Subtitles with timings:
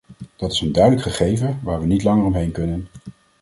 [0.35, 2.87] Dat is een duidelijk gegeven waar we niet langer om heen kunnen.